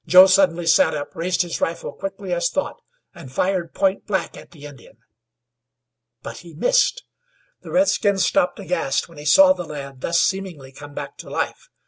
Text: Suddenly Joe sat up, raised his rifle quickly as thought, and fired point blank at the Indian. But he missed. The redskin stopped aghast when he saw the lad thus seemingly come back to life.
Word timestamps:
Suddenly 0.07 0.63
Joe 0.63 0.67
sat 0.67 0.95
up, 0.95 1.15
raised 1.15 1.43
his 1.43 1.61
rifle 1.61 1.93
quickly 1.93 2.33
as 2.33 2.49
thought, 2.49 2.81
and 3.13 3.31
fired 3.31 3.75
point 3.75 4.07
blank 4.07 4.35
at 4.35 4.49
the 4.49 4.65
Indian. 4.65 4.97
But 6.23 6.37
he 6.39 6.55
missed. 6.55 7.03
The 7.61 7.69
redskin 7.69 8.17
stopped 8.17 8.59
aghast 8.59 9.07
when 9.07 9.19
he 9.19 9.25
saw 9.25 9.53
the 9.53 9.63
lad 9.63 10.01
thus 10.01 10.19
seemingly 10.19 10.71
come 10.71 10.95
back 10.95 11.17
to 11.17 11.29
life. 11.29 11.69